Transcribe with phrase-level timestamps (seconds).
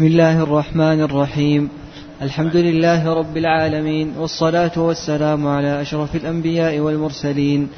[0.00, 1.70] بسم الله الرحمن الرحيم.
[2.22, 7.68] الحمد لله رب العالمين والصلاة والسلام على أشرف الأنبياء والمرسلين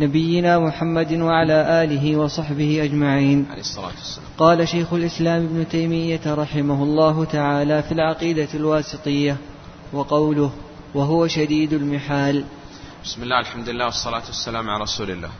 [0.00, 3.46] نبينا محمد وعلى آله وصحبه أجمعين.
[4.38, 9.36] قال شيخ الإسلام ابن تيمية رحمه الله تعالى في العقيدة الواسطية
[9.92, 10.50] وقوله
[10.94, 12.44] وهو شديد المحال.
[13.04, 15.30] بسم الله الحمد لله والصلاة والسلام على رسول الله.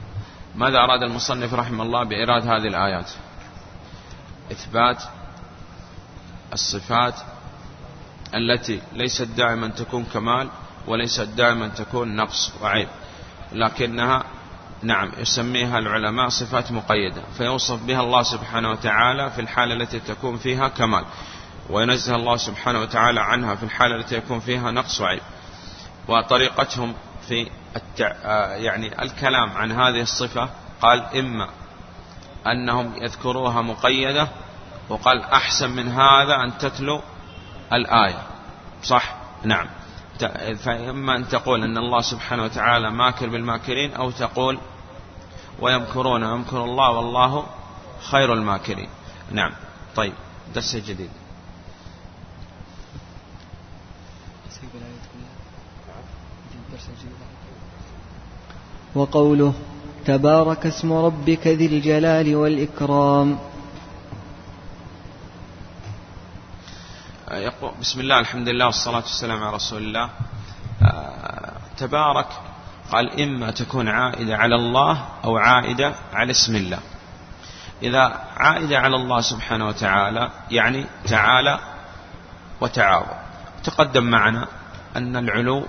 [0.57, 3.11] ماذا أراد المصنف رحمه الله بإيراد هذه الآيات؟
[4.53, 5.03] إثبات
[6.53, 7.15] الصفات
[8.35, 10.49] التي ليست دائما تكون كمال
[10.87, 12.89] وليست دائما تكون نقص وعيب.
[13.53, 14.25] لكنها
[14.83, 20.69] نعم يسميها العلماء صفات مقيدة فيوصف بها الله سبحانه وتعالى في الحالة التي تكون فيها
[20.69, 21.05] كمال
[21.71, 25.23] وينزه الله سبحانه وتعالى عنها في الحالة التي يكون فيها نقص وعيب.
[26.09, 26.95] وطريقتهم
[27.29, 28.07] في التع...
[28.57, 30.49] يعني الكلام عن هذه الصفة
[30.83, 31.49] قال إما
[32.47, 34.29] أنهم يذكروها مقيدة
[34.89, 37.01] وقال أحسن من هذا أن تتلو
[37.73, 38.23] الآية.
[38.83, 39.67] صح؟ نعم.
[40.65, 44.59] فإما أن تقول أن الله سبحانه وتعالى ماكر بالماكرين أو تقول
[45.61, 47.47] ويمكرون ويمكر الله والله
[48.11, 48.89] خير الماكرين.
[49.31, 49.53] نعم.
[49.97, 50.13] طيب.
[50.55, 51.11] درس جديد.
[58.95, 59.55] وقوله
[60.07, 63.39] تبارك اسم ربك ذي الجلال والإكرام.
[67.33, 70.11] يقول بسم الله الحمد لله والصلاة والسلام على رسول الله.
[70.83, 72.27] آه، تبارك
[72.93, 76.79] قال إما تكون عائدة على الله أو عائدة على اسم الله.
[77.83, 81.59] إذا عائدة على الله سبحانه وتعالى يعني تعالى
[82.61, 83.17] وتعاظم
[83.65, 84.47] تقدم معنا
[84.97, 85.67] أن العلو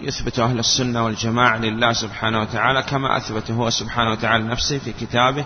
[0.00, 5.44] يثبت أهل السنة والجماعة لله سبحانه وتعالى كما أثبته هو سبحانه وتعالى نفسه في كتابه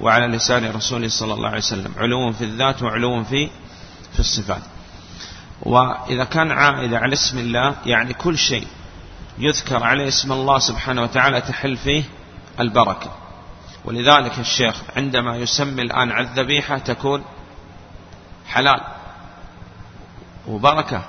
[0.00, 1.94] وعلى لسان رسوله صلى الله عليه وسلم.
[1.98, 3.50] علو في الذات وعلو في
[4.12, 4.62] في الصفات.
[5.62, 8.66] وإذا كان عائدة على اسم الله يعني كل شيء
[9.38, 12.04] يذكر عليه اسم الله سبحانه وتعالى تحل فيه
[12.60, 13.10] البركة.
[13.84, 17.24] ولذلك الشيخ عندما يسمي الآن على الذبيحة تكون
[18.46, 18.80] حلال
[20.48, 21.02] وبركة.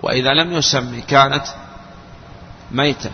[0.00, 1.44] وإذا لم يسمي كانت
[2.70, 3.10] ميتة.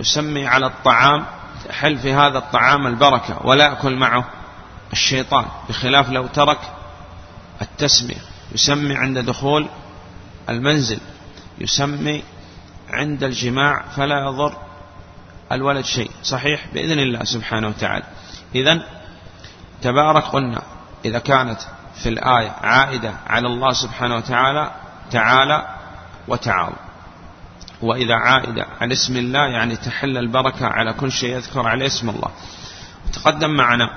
[0.00, 1.26] يسمي على الطعام
[1.68, 4.24] تحل في هذا الطعام البركة ولا يأكل معه
[4.92, 6.58] الشيطان بخلاف لو ترك
[7.62, 8.35] التسمية.
[8.52, 9.68] يسمي عند دخول
[10.48, 10.98] المنزل
[11.58, 12.22] يسمي
[12.90, 14.56] عند الجماع فلا يضر
[15.52, 16.10] الولد شيء.
[16.22, 18.04] صحيح؟ بإذن الله سبحانه وتعالى.
[18.54, 18.82] إذا
[19.82, 20.62] تبارك قلنا
[21.04, 21.60] إذا كانت
[22.02, 24.70] في الآية عائدة على الله سبحانه وتعالى
[25.10, 25.66] تعالى
[26.28, 26.76] وتعالى
[27.82, 32.30] وإذا عائدة على اسم الله يعني تحل البركة على كل شيء يذكر عليه اسم الله.
[33.12, 33.90] تقدم معنا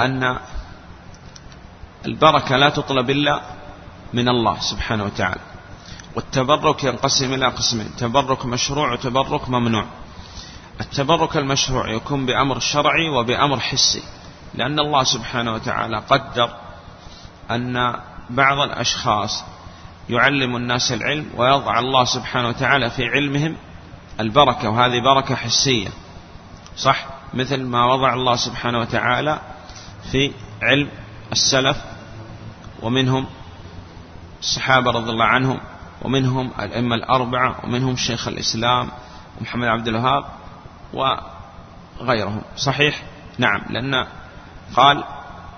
[0.00, 0.38] أن
[2.08, 3.40] البركة لا تطلب إلا
[4.12, 5.40] من الله سبحانه وتعالى.
[6.16, 9.86] والتبرك ينقسم إلى قسمين تبرك مشروع وتبرك ممنوع.
[10.80, 14.02] التبرك المشروع يكون بأمر شرعي وبأمر حسي
[14.54, 16.50] لأن الله سبحانه وتعالى قدر
[17.50, 17.94] أن
[18.30, 19.44] بعض الأشخاص
[20.08, 23.56] يعلم الناس العلم ويضع الله سبحانه وتعالى في علمهم
[24.20, 25.88] البركة وهذه بركة حسية.
[26.76, 29.38] صح؟ مثل ما وضع الله سبحانه وتعالى
[30.12, 30.32] في
[30.62, 30.88] علم
[31.32, 31.76] السلف
[32.82, 33.26] ومنهم
[34.40, 35.60] الصحابة رضي الله عنهم
[36.02, 38.90] ومنهم الأئمة الأربعة ومنهم شيخ الإسلام
[39.40, 40.24] محمد عبد الوهاب
[40.92, 42.42] وغيرهم.
[42.56, 43.02] صحيح؟
[43.38, 44.06] نعم لأن
[44.76, 45.04] قال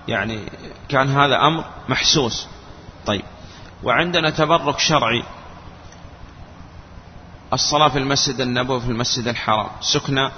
[0.07, 0.39] يعني
[0.89, 2.47] كان هذا أمر محسوس.
[3.05, 3.23] طيب
[3.83, 5.23] وعندنا تبرك شرعي.
[7.53, 9.67] الصلاة في المسجد النبوي في المسجد الحرام.
[9.81, 10.29] سكن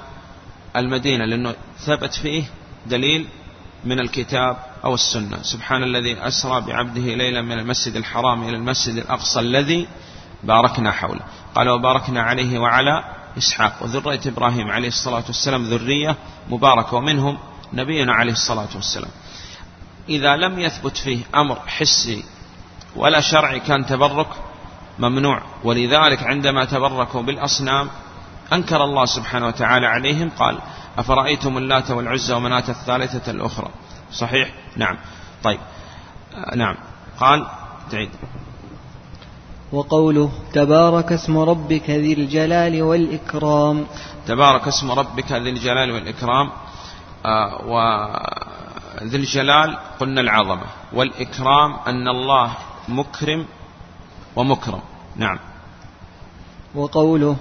[0.76, 2.44] المدينة لأنه ثبت فيه
[2.86, 3.28] دليل
[3.84, 5.42] من الكتاب أو السنة.
[5.42, 9.88] سبحان الذي أسرى بعبده ليلا من المسجد الحرام إلى المسجد الأقصى الذي
[10.44, 11.22] باركنا حوله.
[11.56, 13.04] قال وباركنا عليه وعلى
[13.38, 13.74] إسحاق.
[13.82, 16.16] وذرية إبراهيم عليه الصلاة والسلام ذرية
[16.50, 16.98] مباركة.
[16.98, 17.38] ومنهم
[17.74, 19.12] نبينا عليه الصلاة والسلام.
[20.10, 22.24] إذا لم يثبت فيه أمر حسي
[22.96, 24.28] ولا شرعي كان تبرك
[25.00, 25.42] ممنوع.
[25.64, 27.90] ولذلك عندما تبركوا بالأصنام
[28.54, 30.58] أنكر الله سبحانه وتعالى عليهم قال
[30.98, 33.70] أفرأيتم اللات والعزى ومناة الثالثة الأخرى؟
[34.14, 34.98] صحيح؟ نعم.
[35.44, 35.60] طيب.
[36.36, 36.76] آه نعم.
[37.20, 37.46] قال
[37.92, 38.10] تعيد.
[39.72, 43.86] وقوله تبارك اسم ربك ذي الجلال والإكرام.
[44.28, 46.50] تبارك اسم ربك ذي الجلال والإكرام.
[47.26, 50.66] آه وذي الجلال قلنا العظمة.
[50.94, 52.52] والإكرام أن الله
[52.90, 53.46] مكرم
[54.36, 54.82] ومكرم.
[55.16, 55.40] نعم.
[56.76, 57.36] وقوله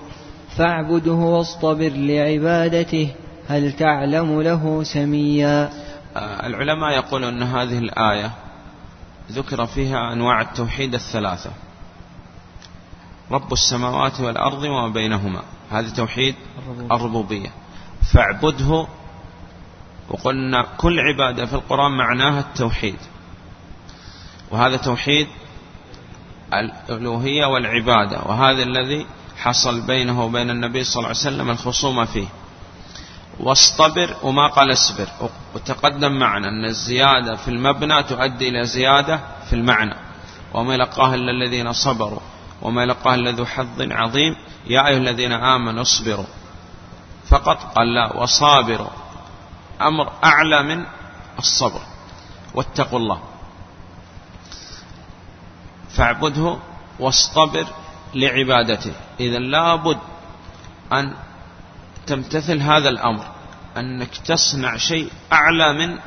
[0.57, 3.15] فاعبده واصطبر لعبادته
[3.49, 5.82] هل تعلم له سميا.
[6.17, 8.31] العلماء يقولون أن هذه الآية
[9.33, 11.51] ذكر فيها أنواع التوحيد الثلاثة.
[13.31, 15.43] رب السماوات والأرض وما بينهما.
[15.71, 16.35] هذا توحيد
[16.93, 17.51] الربوبية.
[18.13, 18.87] فاعبده
[20.09, 22.99] وقلنا كل عبادة في القرآن معناها التوحيد.
[24.51, 25.27] وهذا توحيد
[26.55, 28.21] الألوهية والعبادة.
[28.23, 29.07] وهذا الذي
[29.37, 32.27] حصل بينه وبين النبي صلى الله عليه وسلم الخصومة فيه.
[33.43, 35.09] واصطبر وما قال اصبر.
[35.55, 39.95] وتقدم معنا أن الزيادة في المبنى تؤدي إلى زيادة في المعنى.
[40.55, 42.21] وما يلقاها إلا الذين صبروا.
[42.63, 44.37] وما يلقاها إلا ذو حظ عظيم.
[44.67, 46.25] يا أيها الذين آمنوا اصبروا.
[47.29, 48.91] فقط قال لا وصابروا.
[49.81, 50.85] أمر أعلى من
[51.39, 51.81] الصبر.
[52.55, 53.23] واتقوا الله.
[55.91, 56.59] فاعبده
[56.99, 57.67] واصطبر
[58.15, 58.93] لعبادته.
[59.21, 59.99] إذا لابد
[60.93, 61.15] أن
[62.07, 63.32] تمتثل هذا الأمر.
[63.77, 65.99] أنك تصنع شيء أعلى من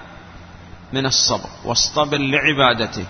[0.94, 3.06] من الصبر واصطبر لعبادته.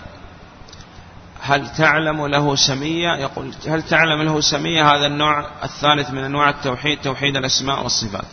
[1.40, 7.00] هل تعلم له سمية؟ يقول هل تعلم له سمية هذا النوع الثالث من أنواع التوحيد؟
[7.00, 8.24] توحيد الأسماء والصفات.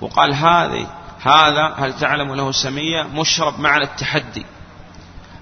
[0.00, 0.86] وقال هذه
[1.22, 4.46] هذا هل تعلم له سمية؟ مشرب معنى التحدي.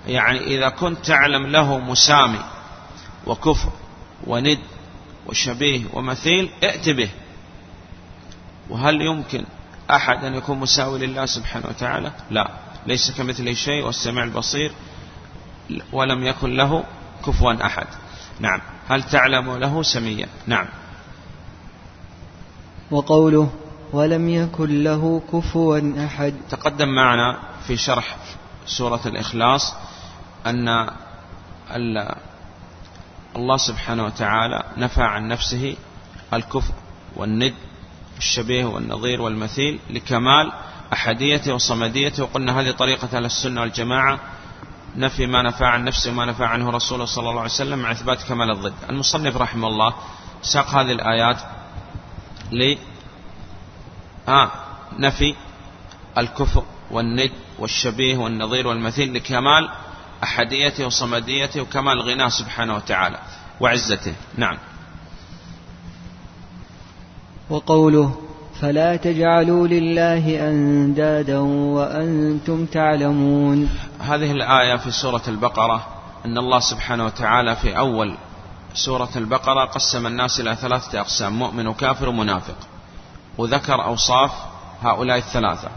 [0.07, 2.45] يعني إذا كنت تعلم له مسامي
[3.27, 3.73] وكفر
[4.27, 4.59] وند
[5.27, 7.09] وشبيه ومثيل ائت به.
[8.71, 9.45] وهل يمكن
[9.97, 12.51] أحد أن يكون مساوي لله سبحانه وتعالى؟ لا.
[12.87, 14.73] ليس كمثله شيء والسمع البصير
[15.93, 16.85] ولم يكن له
[17.27, 17.87] كفوا أحد.
[18.41, 18.61] نعم.
[18.89, 20.67] هل تعلم له سميا؟ نعم.
[22.91, 23.51] وقوله
[23.93, 26.35] ولم يكن له كفوا أحد.
[26.51, 28.17] تقدم معنا في شرح
[28.67, 29.75] سورة الإخلاص
[30.47, 30.69] أن
[33.37, 35.77] الله سبحانه وتعالى نفى عن نفسه
[36.33, 36.75] الكفر
[37.17, 37.55] والند
[38.19, 40.53] الشبيه والنظير والمثيل لكمال
[40.93, 42.23] أحديته وصمديته.
[42.23, 44.21] وقلنا هذه طريقة أهل السنة والجماعة.
[44.97, 48.23] نفي ما نفى عن نفسه وما نفى عنه رسوله صلى الله عليه وسلم مع إثبات
[48.23, 48.75] كمال الضد.
[48.91, 49.95] المصنف رحمه الله
[50.43, 51.37] ساق هذه الآيات
[52.53, 52.77] ل
[54.29, 54.51] آه
[54.99, 55.35] نفي
[56.19, 59.69] الكفر والند والشبيه والنظير والمثيل لكمال
[60.25, 63.19] أحديته وصمديته وكمال غناه سبحانه وتعالى
[63.61, 64.15] وعزته.
[64.37, 64.59] نعم.
[67.53, 68.15] وقوله
[68.61, 73.69] فلا تجعلوا لله أندادا وأنتم تعلمون.
[74.01, 75.87] هذه الآية في سورة البقرة
[76.25, 78.15] أن الله سبحانه وتعالى في أول
[78.75, 82.57] سورة البقرة قسم الناس إلى ثلاثة أقسام مؤمن وكافر ومنافق.
[83.39, 84.31] وذكر أوصاف
[84.83, 85.69] هؤلاء الثلاثة.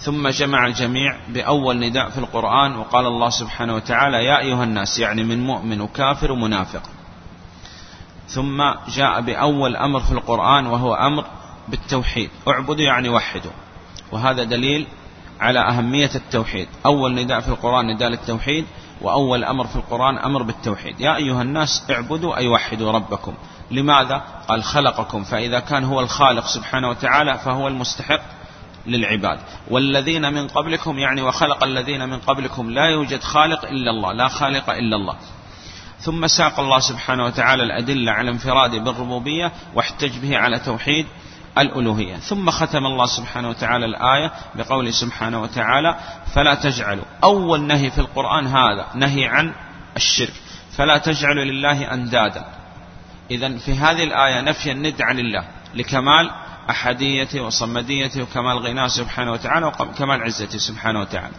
[0.00, 5.24] ثم جمع الجميع بأول نداء في القرآن وقال الله سبحانه وتعالى يا أيها الناس يعني
[5.24, 6.82] من مؤمن وكافر ومنافق.
[8.28, 11.24] ثم جاء بأول أمر في القرآن وهو أمر
[11.68, 12.30] بالتوحيد.
[12.48, 13.52] اعبدوا يعني وحدوا.
[14.12, 14.86] وهذا دليل
[15.40, 16.68] على أهمية التوحيد.
[16.86, 18.66] أول نداء في القرآن نداء للتوحيد
[19.00, 21.00] وأول أمر في القرآن أمر بالتوحيد.
[21.00, 23.34] يا أيها الناس اعبدوا أي وحدوا ربكم.
[23.70, 28.22] لماذا؟ قال خلقكم فإذا كان هو الخالق سبحانه وتعالى فهو المستحق
[28.86, 29.38] للعباد.
[29.70, 34.70] والذين من قبلكم يعني وخلق الذين من قبلكم لا يوجد خالق إلا الله لا خالق
[34.70, 35.16] إلا الله.
[36.00, 41.06] ثم ساق الله سبحانه وتعالى الأدلة على انفراده بالربوبية واحتج به على توحيد
[41.58, 42.16] الألوهية.
[42.16, 45.96] ثم ختم الله سبحانه وتعالى الآية بقوله سبحانه وتعالى
[46.34, 49.54] فلا تجعلوا أول نهي في القرآن هذا نهي عن
[49.96, 50.34] الشرك.
[50.76, 52.44] فلا تجعلوا لله أندادا.
[53.30, 56.30] إذا في هذه الآية نفي الند عن الله لكمال
[56.70, 61.34] أحديته وصمديته وكمال غناه سبحانه وتعالى وكمال عزته سبحانه وتعالى.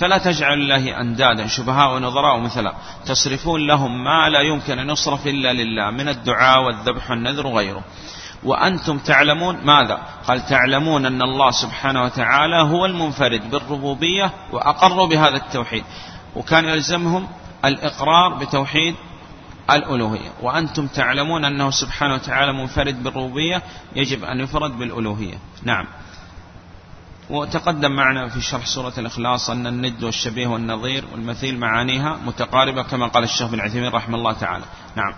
[0.00, 2.74] فلا تجعل الله أندادا شبهاء ونظراء مثلا
[3.06, 7.84] تصرفون لهم ما لا يمكن أن يصرف إلا لله من الدعاء والذبح والنذر وغيره.
[8.44, 15.84] وأنتم تعلمون ماذا؟ قال تعلمون أن الله سبحانه وتعالى هو المنفرد بالربوبية وأقروا بهذا التوحيد.
[16.36, 17.28] وكان يلزمهم
[17.64, 18.94] الإقرار بتوحيد
[19.70, 20.30] الألوهية.
[20.42, 23.62] وأنتم تعلمون أنه سبحانه وتعالى منفرد بالربوبية
[23.96, 25.38] يجب أن يفرد بالألوهية.
[25.62, 25.86] نعم.
[27.30, 33.24] وتقدم معنا في شرح سورة الإخلاص أن الند والشبيه والنظير والمثيل معانيها متقاربة كما قال
[33.24, 34.64] الشيخ بن عثيمين رحمه الله تعالى.
[34.96, 35.14] نعم.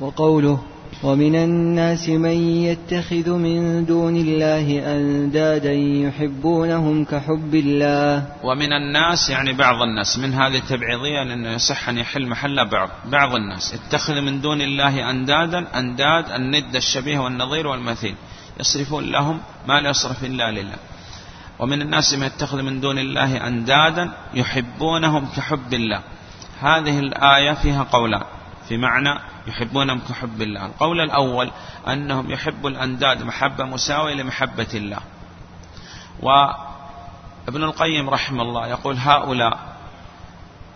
[0.00, 0.62] وقوله
[1.02, 8.26] ومن الناس من يتخذ من دون الله أندادا يحبونهم كحب الله.
[8.44, 13.34] ومن الناس يعني بعض الناس من هذه التبعيضية لأنه يصح أن يحل محل بعض بعض
[13.34, 13.74] الناس.
[13.74, 18.14] يتخذ من دون الله أندادا أنداد الند الشبيه والنظير والمثيل.
[18.60, 20.76] يصرفون لهم ما لا يصرف إلا لله.
[21.58, 26.00] ومن الناس من يتخذ من دون الله أندادا يحبونهم كحب الله.
[26.60, 28.22] هذه الآية فيها قولان.
[28.68, 30.66] في معنى يحبونهم كحب الله.
[30.66, 31.50] القول الأول
[31.88, 34.98] أنهم يحب الأنداد محبة مساوية لمحبة الله.
[36.22, 39.58] وابن القيم رحمه الله يقول هؤلاء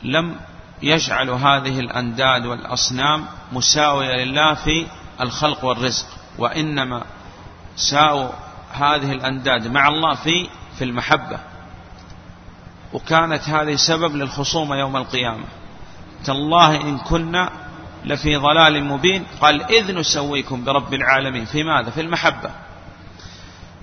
[0.03, 0.37] لم
[0.83, 4.87] يجعلوا هذه الأنداد والأصنام مساوية لله في
[5.21, 6.07] الخلق والرزق
[6.39, 7.03] وإنما
[7.79, 8.31] ساووا
[8.73, 11.39] هذه الأنداد مع الله في في المحبة.
[12.93, 15.45] وكانت هذه سبب للخصومة يوم القيامة.
[16.25, 17.51] تالله إن كنا
[18.05, 19.25] لفي ضلال مبين.
[19.41, 21.45] قال إذ نسويكم برب العالمين.
[21.45, 22.51] في ماذا؟ في المحبة.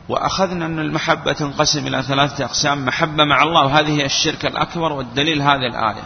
[0.10, 2.86] وأخذنا أن المحبة تنقسم إلى ثلاثة أقسام.
[2.86, 3.66] محبة مع الله.
[3.66, 6.04] وهذه هي الشرك الأكبر والدليل هذه الآية.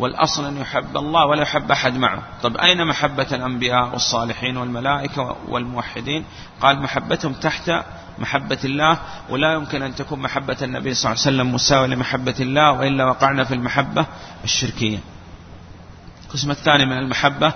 [0.00, 2.22] والأصل أن يحب الله ولا يحب أحد معه.
[2.42, 6.24] طب أين محبة الأنبياء والصالحين والملائكة والموحدين؟
[6.60, 7.72] قال محبتهم تحت
[8.18, 12.72] محبة الله ولا يمكن أن تكون محبة النبي صلى الله عليه وسلم مساوية لمحبة الله
[12.72, 14.06] وإلا وقعنا في المحبة
[14.44, 14.98] الشركية.
[16.26, 17.52] القسم الثاني من المحبة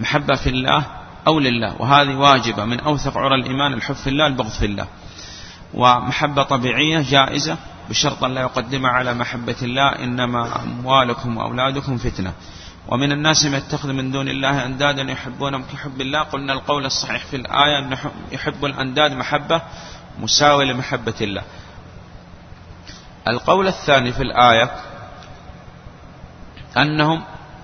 [0.00, 0.84] محبة في الله
[1.26, 4.86] أو لله وهذه واجبة من أوثق عرى الإيمان الحب في الله البغض في الله.
[5.74, 7.56] ومحبة طبيعية جائزة
[7.90, 12.32] بشرط أن لا يقدم على محبة الله إنما أموالكم وأولادكم فتنة.
[12.88, 16.22] ومن الناس من يتخذ من دون الله أندادا يحبونهم كحب الله.
[16.22, 17.96] قلنا القول الصحيح في الآية أن
[18.32, 19.62] يحب الأنداد محبة
[20.18, 21.42] مساوية لمحبة الله.
[23.28, 24.70] القول الثاني في الآية
[26.76, 27.22] أنهم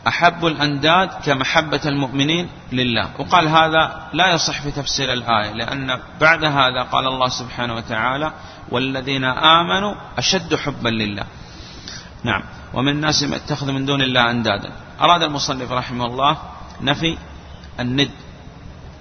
[0.09, 3.11] أحبوا الأنداد كمحبة المؤمنين لله.
[3.19, 8.33] وقال هذا لا يصح في تفسير الآية لأن بعد هذا قال الله سبحانه وتعالى
[8.71, 11.25] والذين آمنوا أشد حبا لله.
[12.25, 12.43] نعم.
[12.75, 14.73] ومن الناس من اتخذ من دون الله أندادا.
[15.01, 16.39] أراد المصنف رحمه الله
[16.81, 17.19] نفي
[17.81, 18.11] الند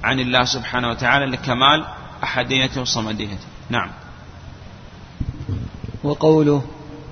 [0.04, 1.86] عن الله سبحانه وتعالى لكمال
[2.24, 3.92] أحديته وصمديته نعم.
[6.04, 6.64] وقوله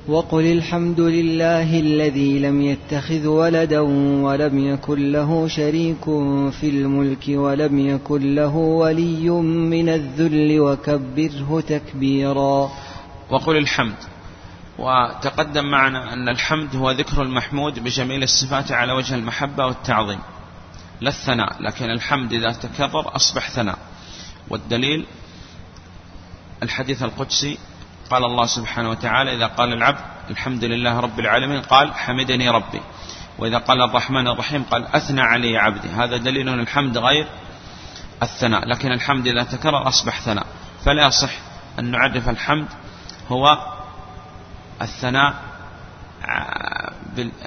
[0.07, 3.79] وقل الحمد لله الذي لم يتخذ ولدا
[4.25, 6.03] ولم يكن له شريك
[6.51, 12.71] في الملك ولم يكن له ولي من الذل وكبره تكبيرا.
[13.29, 13.95] وقل الحمد.
[14.79, 20.19] وتقدم معنا أن الحمد هو ذكر المحمود بجميل الصفات على وجه المحبة والتعظيم.
[21.01, 23.77] لا الثناء لكن الحمد إذا تكرر أصبح ثناء.
[24.49, 25.05] والدليل
[26.63, 27.57] الحديث القدسي
[28.09, 32.81] قال الله سبحانه وتعالى إذا قال العبد الحمد لله رب العالمين قال حمدني ربي.
[33.39, 35.87] وإذا قال الرحمن الرحيم قال أثنى علي عبدي.
[35.87, 37.27] هذا دليل الحمد غير
[38.23, 40.45] الثناء لكن الحمد إذا تكرر أصبح ثناء.
[40.85, 41.31] فلا يصح
[41.79, 42.67] أن نعرف الحمد
[43.31, 43.57] هو
[44.81, 45.33] الثناء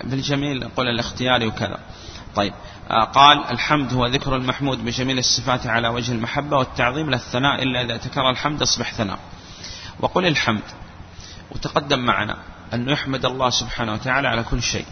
[0.04, 1.78] بالجميل نقول الاختياري وكذا.
[2.34, 2.52] طيب
[2.90, 7.96] آه، قال الحمد هو ذكر المحمود بجميل الصفات على وجه المحبة والتعظيم للثناء إلا إذا
[7.96, 9.18] تكرر الحمد أصبح ثناء.
[10.00, 10.62] وقل الحمد.
[11.50, 12.36] وتقدم معنا
[12.74, 14.86] أن يحمد الله سبحانه وتعالى على كل شيء.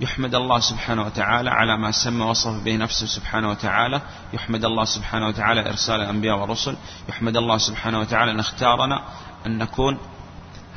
[0.00, 4.00] يحمد الله سبحانه وتعالى على ما سمى وصف به نفسه سبحانه وتعالى.
[4.32, 6.76] يحمد الله سبحانه وتعالى إرسال الأنبياء والرسل.
[7.08, 9.02] يحمد الله سبحانه وتعالى أن اختارنا
[9.46, 9.98] أن نكون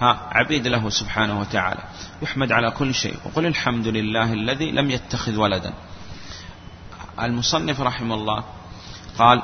[0.02, 1.84] ها عبيد له سبحانه وتعالى.
[2.22, 3.16] يحمد على كل شيء.
[3.26, 5.74] وقل الحمد لله الذي لم يتخذ ولدا.
[7.22, 8.44] المصنف رحمه الله
[9.18, 9.42] قال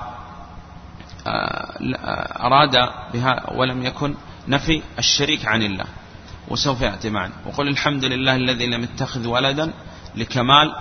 [2.39, 2.75] أراد
[3.13, 4.15] بها ولم يكن
[4.48, 5.86] نفي الشريك عن الله.
[6.48, 7.33] وسوف يأتي معنا.
[7.45, 9.74] وقل الحمد لله الذي لم يتخذ ولدا
[10.15, 10.75] لكمال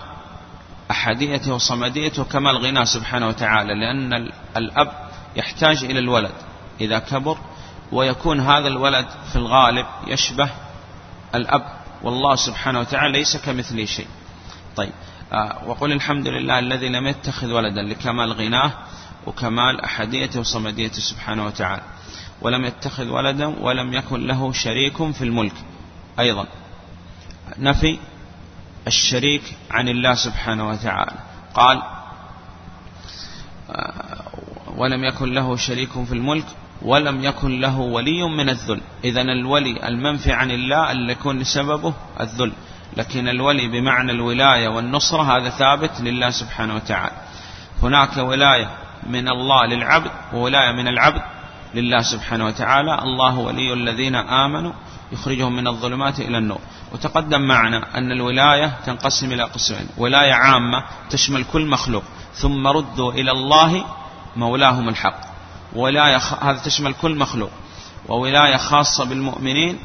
[0.90, 4.92] أحديته وصمديته وكمال غناه سبحانه وتعالى لأن الأب
[5.36, 6.32] يحتاج إلى الولد
[6.80, 7.38] إذا كبر
[7.92, 10.50] ويكون هذا الولد في الغالب يشبه
[11.34, 11.78] الأب.
[12.02, 14.06] والله سبحانه وتعالى ليس كمثله شيء.
[14.76, 14.92] طيب
[15.32, 18.72] آه، وقل الحمد لله الذي لم يتخذ ولدا لكمال غناه
[19.28, 21.82] وكمال أحديته وصمديته سبحانه وتعالى.
[22.42, 25.52] ولم يتخذ ولدا ولم يكن له شريك في الملك.
[26.20, 26.46] أيضا
[27.58, 27.98] نفي
[28.86, 31.12] الشريك عن الله سبحانه وتعالى.
[31.54, 31.82] قال
[33.70, 34.24] آه،
[34.76, 36.46] ولم يكن له شريك في الملك
[36.82, 38.80] ولم يكن له ولي من الذل.
[39.04, 42.52] إذا الولي المنفي عن الله اللي يكون سببه الذل.
[42.96, 47.16] لكن الولي بمعنى الولاية والنصرة هذا ثابت لله سبحانه وتعالى.
[47.82, 51.22] هناك ولاية من الله للعبد وولاية من العبد
[51.74, 52.98] لله سبحانه وتعالى.
[52.98, 54.72] الله ولي الذين آمنوا
[55.12, 56.60] يخرجهم من الظلمات إلى النور.
[56.92, 59.88] وتقدم معنا أن الولاية تنقسم إلى قسمين.
[59.98, 62.02] ولاية عامة تشمل كل مخلوق
[62.34, 63.84] ثم ردوا إلى الله
[64.36, 65.20] مولاهم الحق.
[65.72, 67.50] ولاية هذا تشمل كل مخلوق.
[68.08, 69.78] وولاية خاصة بالمؤمنين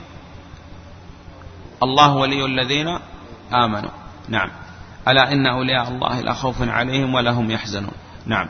[1.84, 3.00] الله ولي الذين
[3.54, 3.92] آمنوا.
[4.30, 4.50] نعم.
[5.08, 7.94] ألا إن أولياء الله لا خوف عليهم ولا هم يحزنون.
[8.26, 8.48] نعم.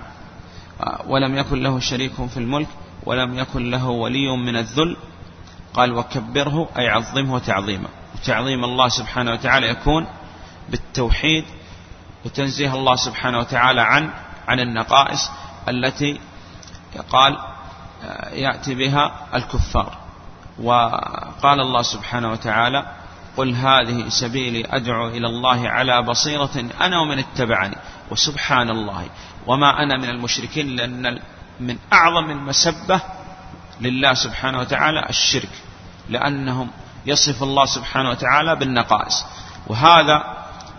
[1.07, 2.67] ولم يكن له شريك في الملك
[3.05, 4.97] ولم يكن له ولي من الذل.
[5.73, 10.07] قال وكبره أي عظمه تعظيما وتعظيم الله سبحانه وتعالى يكون
[10.69, 11.45] بالتوحيد
[12.25, 14.09] وتنزيه الله سبحانه وتعالى عن
[14.47, 15.31] عن النقائص
[15.69, 16.19] التي
[17.09, 17.37] قال
[18.33, 19.97] يأتي بها الكفار.
[20.61, 22.85] وقال الله سبحانه وتعالى
[23.37, 27.77] قل هذه سبيلي أدعو إلى الله على بصيرة أنا ومن اتبعني.
[28.11, 29.05] وسبحان الله.
[29.47, 31.19] وما أنا من المشركين لأن
[31.59, 33.01] من أعظم المسبة
[33.81, 35.49] لله سبحانه وتعالى الشرك
[36.09, 36.69] لأنهم
[37.05, 39.25] يصف الله سبحانه وتعالى بالنقائص.
[39.67, 40.23] وهذا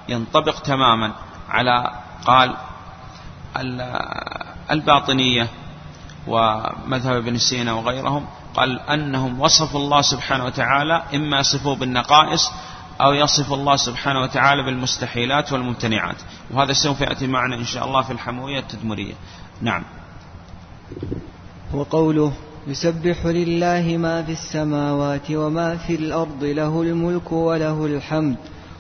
[0.09, 1.12] ينطبق تماما
[1.49, 1.90] على
[2.26, 2.56] قال
[4.71, 5.49] الباطنية
[6.26, 12.52] ومذهب ابن سينا وغيرهم قال أنهم وصفوا الله سبحانه وتعالى إما يصفوه بالنقائص
[13.05, 16.17] أو يصف الله سبحانه وتعالى بالمستحيلات والممتنعات.
[16.51, 19.15] وهذا سوف يأتي معنا إن شاء الله في الحموية التدمرية.
[19.63, 19.83] نعم.
[21.75, 22.33] وقوله
[22.67, 28.37] يسبح لله ما في السماوات وما في الأرض له الملك وله الحمد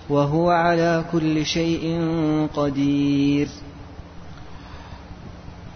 [0.08, 1.84] وهو على كل شيء
[2.54, 3.48] قدير.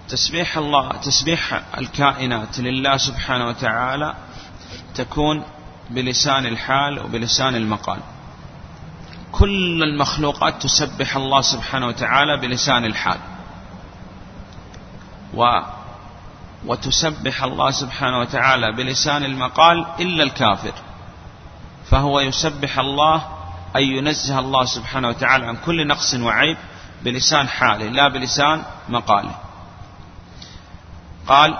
[0.08, 4.14] تسبيح الله تسبيح الكائنات لله سبحانه وتعالى
[4.94, 5.42] تكون
[5.90, 7.98] بلسان الحال وبلسان المقال.
[9.32, 13.18] كل المخلوقات تسبح الله سبحانه وتعالى بلسان الحال
[15.34, 15.60] و
[16.66, 20.72] وتسبح الله سبحانه وتعالى بلسان المقال إلا الكافر.
[21.90, 23.24] فهو يسبح الله
[23.76, 26.56] أي ينزه الله سبحانه وتعالى عن كل نقص وعيب
[27.02, 29.34] بلسان حاله لا بلسان مقاله.
[31.26, 31.58] قال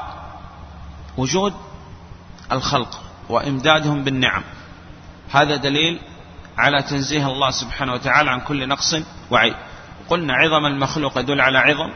[1.16, 1.54] وجود
[2.52, 4.42] الخلق وإمدادهم بالنعم.
[5.30, 6.00] هذا دليل
[6.58, 8.94] على تنزيه الله سبحانه وتعالى عن كل نقص
[9.30, 9.54] وعيب.
[10.08, 11.90] قلنا عظم المخلوق يدل على عظم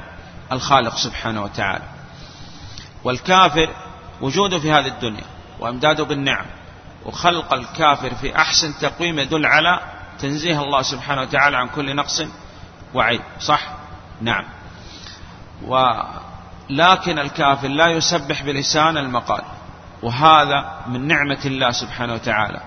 [0.53, 1.85] الخالق سبحانه وتعالى.
[3.05, 3.69] والكافر
[4.21, 5.25] وجوده في هذه الدنيا
[5.61, 6.47] وإمداده بالنعم.
[7.05, 9.81] وخلق الكافر في أحسن تقويم يدل على
[10.19, 12.23] تنزيه الله سبحانه وتعالى عن كل نقص
[12.95, 13.21] وعيب.
[13.41, 13.61] صح؟
[14.21, 14.45] نعم.
[15.67, 19.43] ولكن الكافر لا يسبح بلسان المقال.
[20.03, 22.61] وهذا من نعمة الله سبحانه وتعالى.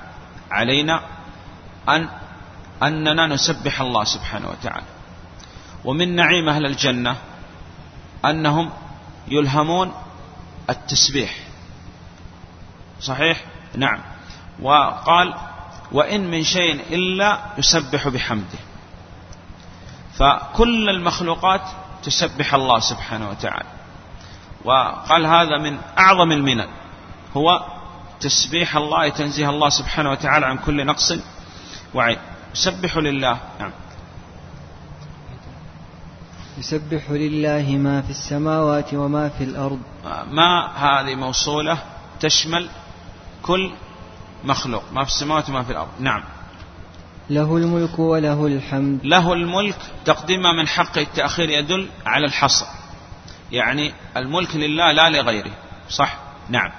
[0.52, 1.15] علينا
[1.90, 2.10] أن
[2.84, 4.86] أننا نسبح الله سبحانه وتعالى.
[5.86, 7.16] ومن نعيم أهل الجنة
[8.26, 8.70] أنهم
[9.28, 9.94] يلهمون
[10.70, 11.36] التسبيح.
[13.02, 13.46] صحيح؟
[13.76, 14.02] نعم.
[14.62, 15.34] وقال
[15.92, 18.60] وإن من شيء إلا يسبح بحمده.
[20.14, 21.62] فكل المخلوقات
[22.04, 23.70] تسبح الله سبحانه وتعالى.
[24.66, 26.68] وقال هذا من أعظم المنن.
[27.38, 27.66] هو
[28.20, 31.14] تسبيح الله تنزيه الله سبحانه وتعالى عن كل نقص
[31.96, 32.18] وعيب
[32.54, 33.40] يسبح لله.
[33.60, 33.72] نعم.
[36.58, 39.80] يسبح لله ما في السماوات وما في الأرض.
[40.32, 41.78] ما هذه موصولة
[42.20, 42.70] تشمل
[43.44, 43.74] كل
[44.44, 44.84] مخلوق.
[44.94, 45.90] ما في السماوات وما في الأرض.
[46.00, 46.24] نعم.
[47.30, 49.00] له الملك وله الحمد.
[49.04, 52.66] له الملك تقديمه من حق التأخير يدل على الحصر.
[53.52, 55.52] يعني الملك لله لا لغيره.
[55.90, 56.18] صح؟
[56.50, 56.72] نعم.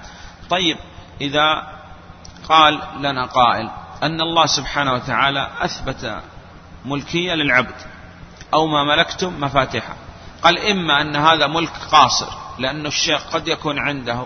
[0.49, 0.77] طيب
[1.21, 1.77] إذا
[2.49, 3.69] قال لنا قائل
[4.03, 6.21] أن الله سبحانه وتعالى أثبت
[6.85, 7.75] ملكية للعبد
[8.53, 9.95] أو ما ملكتم مفاتحه
[10.43, 12.27] قال إما أن هذا ملك قاصر
[12.59, 14.25] لأن الشيخ قد يكون عنده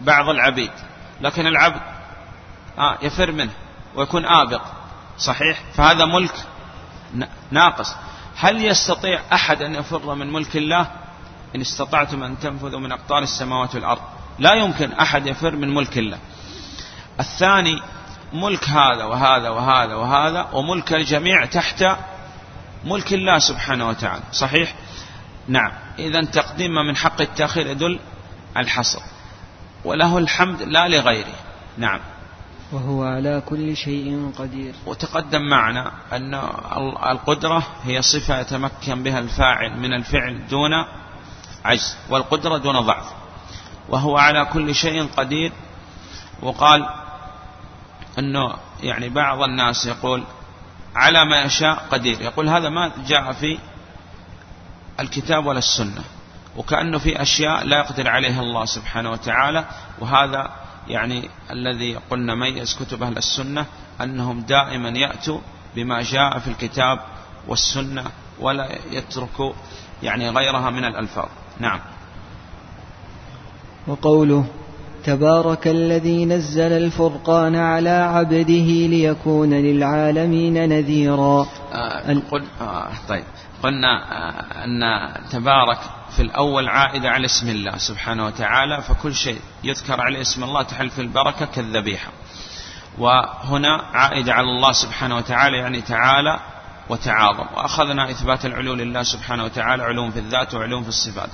[0.00, 0.70] بعض العبيد
[1.20, 1.80] لكن العبد
[2.78, 3.52] آه يفر منه
[3.94, 4.62] ويكون آبق
[5.18, 6.34] صحيح؟ فهذا ملك
[7.50, 7.94] ناقص.
[8.36, 10.90] هل يستطيع أحد أن يفر من ملك الله؟
[11.56, 14.00] إن استطعتم أن تنفذوا من أقطار السماوات والأرض.
[14.38, 16.18] لا يمكن أحد يفر من ملك الله.
[17.20, 17.82] الثاني
[18.32, 21.84] ملك هذا وهذا وهذا وهذا وملك الجميع تحت
[22.84, 24.22] ملك الله سبحانه وتعالى.
[24.32, 24.74] صحيح؟
[25.48, 25.72] نعم.
[25.98, 28.00] إذا تقديم من حق التأخير يدل
[28.56, 29.00] على الحصر.
[29.84, 31.34] وله الحمد لا لغيره.
[31.78, 32.00] نعم.
[32.72, 34.74] وهو على كل شيء قدير.
[34.86, 36.34] وتقدم معنا أن
[37.10, 40.70] القدرة هي صفة يتمكن بها الفاعل من الفعل دون
[41.64, 43.06] عجز والقدرة دون ضعف.
[43.88, 45.52] وهو على كل شيء قدير.
[46.42, 46.88] وقال
[48.18, 50.24] أنه يعني بعض الناس يقول
[50.94, 52.20] على ما يشاء قدير.
[52.20, 53.58] يقول هذا ما جاء في
[55.00, 56.04] الكتاب ولا السنة.
[56.56, 59.64] وكأنه في أشياء لا يقدر عليها الله سبحانه وتعالى.
[59.98, 60.50] وهذا
[60.88, 63.66] يعني الذي قلنا ميز كتب أهل السنة
[64.00, 65.40] أنهم دائما يأتوا
[65.76, 67.00] بما جاء في الكتاب
[67.48, 68.04] والسنة
[68.40, 69.52] ولا يتركوا
[70.02, 71.28] يعني غيرها من الألفاظ.
[71.58, 71.80] نعم.
[73.86, 74.46] وقوله
[75.04, 81.46] تبارك الذي نزل الفرقان على عبده ليكون للعالمين نذيرا.
[81.72, 83.24] آه قل آه طيب.
[83.62, 84.80] قلنا آه أن
[85.30, 85.78] تبارك
[86.16, 90.90] في الأول عائدة على اسم الله سبحانه وتعالى فكل شيء يذكر عليه اسم الله تحل
[90.90, 92.12] في البركة كالذبيحة.
[92.98, 96.40] وهنا عائدة على الله سبحانه وتعالى يعني تعالى
[96.88, 97.46] وتعاظم.
[97.56, 101.28] وأخذنا إثبات العلو لله سبحانه وتعالى علوم في الذات وعلوم في الصفات.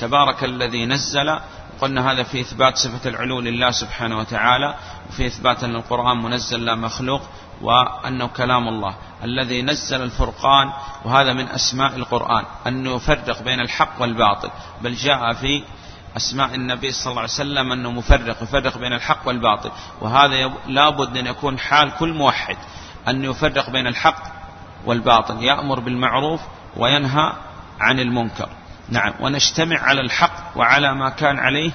[0.00, 1.38] تبارك الذي نزل
[1.80, 4.74] قلنا هذا في إثبات صفة العلو لله سبحانه وتعالى
[5.08, 7.22] وفي إثبات أن القرآن منزل لا مخلوق
[7.62, 8.94] وأنه كلام الله.
[9.24, 10.72] الذي نزل الفرقان
[11.04, 14.50] وهذا من أسماء القرآن أنه يفرق بين الحق والباطل.
[14.80, 15.64] بل جاء في
[16.16, 19.70] أسماء النبي صلى الله عليه وسلم أنه مفرق يفرق بين الحق والباطل.
[20.00, 22.56] وهذا لابد أن يكون حال كل موحد
[23.08, 24.22] أن يفرق بين الحق
[24.86, 25.42] والباطل.
[25.42, 26.40] يأمر بالمعروف
[26.76, 27.32] وينهى
[27.80, 28.48] عن المنكر.
[28.88, 29.12] نعم.
[29.20, 31.70] ونجتمع على الحق وعلى ما كان عليه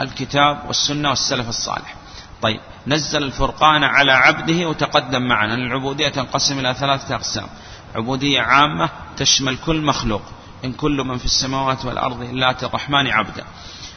[0.00, 1.94] الكتاب والسنة والسلف الصالح.
[2.42, 2.60] طيب.
[2.86, 5.54] نزل الفرقان على عبده وتقدم معنا.
[5.54, 7.46] العبودية تنقسم إلى ثلاثة أقسام.
[7.94, 10.22] عبودية عامة تشمل كل مخلوق.
[10.64, 13.44] إن كل من في السماوات والأرض إلا الرحمن عبدا.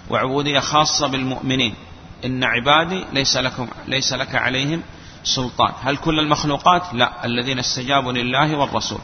[0.10, 1.76] وعبودية خاصة بالمؤمنين.
[2.26, 4.82] إن عبادي ليس, لكم ليس لك عليهم
[5.24, 5.74] سلطان.
[5.84, 7.26] هل كل المخلوقات؟ لا.
[7.26, 9.00] الذين استجابوا لله والرسول.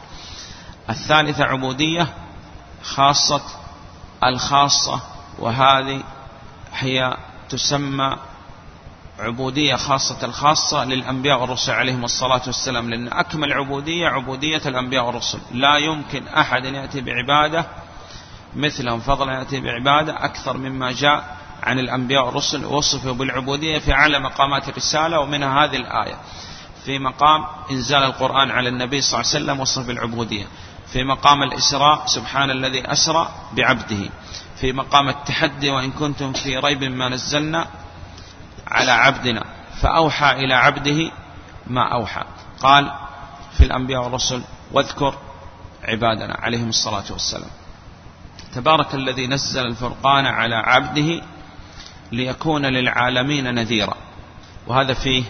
[0.90, 2.08] الثالثة عبودية
[2.82, 3.42] خاصة
[4.24, 5.00] الخاصة
[5.38, 6.02] وهذه
[6.72, 7.16] هي
[7.48, 8.16] تسمى
[9.18, 15.38] عبودية خاصة الخاصة للأنبياء والرسل عليهم الصلاة والسلام لأن أكمل عبودية عبودية الأنبياء والرسل.
[15.52, 17.66] لا يمكن أحد أن يأتي بعبادة
[18.56, 19.00] مثلهم.
[19.00, 25.20] فضلا يأتي بعبادة أكثر مما جاء عن الأنبياء والرسل وصفوا بالعبودية في أعلى مقامات الرسالة
[25.20, 26.16] ومنها هذه الآية.
[26.84, 30.46] في مقام إنزال القرآن على النبي صلى الله عليه وسلم وصف بالعبودية.
[30.92, 34.08] في مقام الإسراء سبحان الذي أسرى بعبده.
[34.60, 37.66] في مقام التحدي وإن كنتم في ريب ما نزلنا
[38.66, 39.44] على عبدنا.
[39.80, 41.10] فأوحى إلى عبده
[41.66, 42.24] ما أوحى.
[42.60, 42.92] قال
[43.56, 45.14] في الأنبياء والرسل واذكر
[45.84, 47.50] عبادنا عليهم الصلاة والسلام.
[48.54, 51.22] تبارك الذي نزل الفرقان على عبده
[52.12, 53.94] ليكون للعالمين نذيرا.
[54.66, 55.24] وهذا فيه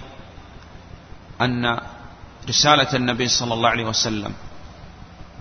[1.41, 1.81] أن
[2.49, 4.35] رسالة النبي صلى الله عليه وسلم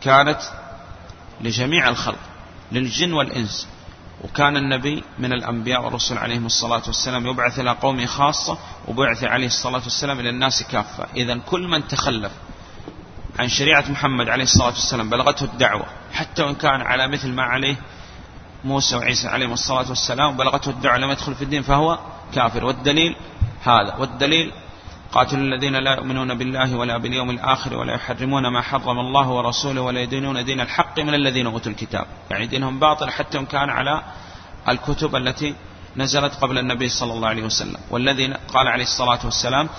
[0.01, 0.39] كانت
[1.41, 2.19] لجميع الخلق
[2.71, 3.67] للجن والإنس.
[4.23, 8.57] وكان النبي من الأنبياء والرسل عليهم الصلاة والسلام يبعث إلى قومه خاصة
[8.87, 11.07] وبعث عليه الصلاة والسلام إلى الناس كافة.
[11.15, 12.31] إذا كل من تخلف
[13.39, 17.75] عن شريعة محمد عليه الصلاة والسلام بلغته الدعوة حتى وإن كان على مثل ما عليه
[18.63, 21.99] موسى وعيسى عليهم الصلاة والسلام بلغته الدعوة لم يدخل في الدين فهو
[22.33, 22.65] كافر.
[22.65, 23.15] والدليل
[23.63, 24.51] هذا والدليل
[25.11, 30.01] قاتلوا الذين لا يؤمنون بالله ولا باليوم الآخر ولا يحرمون ما حرم الله ورسوله ولا
[30.01, 32.05] يدينون دين الحق من الذين أوتوا الكتاب.
[32.31, 34.01] يعني دينهم باطل حتى كان على
[34.69, 35.55] الكتب التي
[35.97, 37.77] نزلت قبل النبي صلى الله عليه وسلم.
[37.89, 39.69] والذي قال عليه الصلاة والسلام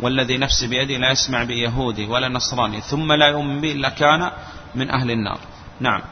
[0.00, 4.30] والذي نفسي بيدي لا يسمع بيهودي ولا نصراني ثم لا يؤمن به إلا كان
[4.74, 5.38] من أهل النار.
[5.80, 6.02] نعم.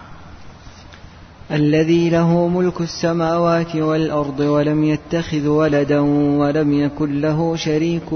[1.51, 6.01] الذي له ملك السماوات والأرض ولم يتخذ ولدا
[6.41, 8.09] ولم يكن له شريك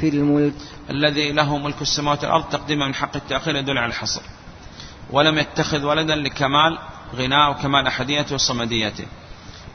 [0.00, 0.54] في الملك.
[0.90, 4.22] الذي له ملك السماوات والأرض تقديما من حق التأخير يدل على الحصر.
[5.10, 6.78] ولم يتخذ ولدا لكمال
[7.16, 9.04] غناء وكمال أحديته وصمديته.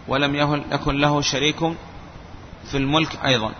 [0.07, 0.35] ولم
[0.71, 1.59] يكن له شريك
[2.71, 3.51] في الملك أيضا.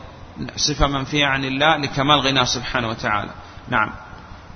[0.56, 3.32] صفة منفية عن الله لكمال غناء سبحانه وتعالى.
[3.70, 3.90] نعم.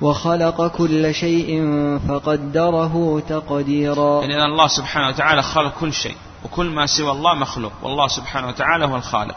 [0.02, 1.62] وخلق كل شيء
[2.08, 4.22] فقدره تقديرا.
[4.22, 8.86] يعني الله سبحانه وتعالى خلق كل شيء وكل ما سوى الله مخلوق والله سبحانه وتعالى
[8.86, 9.36] هو الخالق.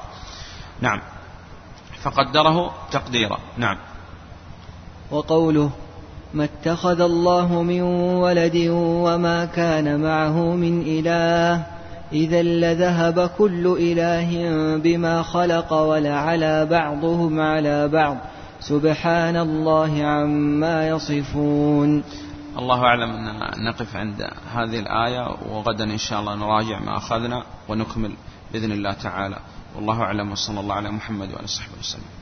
[0.81, 1.01] نعم.
[2.03, 3.39] فقدره تقديرا.
[3.57, 3.77] نعم.
[5.11, 5.71] وقوله
[6.35, 7.83] ما اتخذ الله من
[8.23, 11.67] ولد وما كان معه من إله
[12.13, 14.31] إذا لذهب كل إله
[14.77, 18.17] بما خلق ولعلى بعضهم على بعض.
[18.69, 22.05] سبحان الله عما يصفون.
[22.59, 24.23] الله أعلم أن نقف عند
[24.55, 28.13] هذه الآية وغدا إن شاء الله نراجع ما أخذنا ونكمل
[28.53, 29.39] بإذن الله تعالى.
[29.77, 32.15] والله أعلم وصلى الله على محمد وعلى صحبه وسلم.